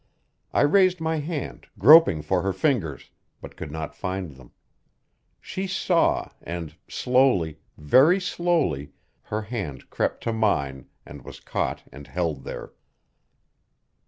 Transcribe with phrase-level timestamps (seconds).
[0.51, 4.49] I raised my hand, groping for her fingers, but could not find them.
[5.39, 12.07] She saw, and slowly, very slowly, her hand crept to mine and was caught and
[12.07, 12.73] held there.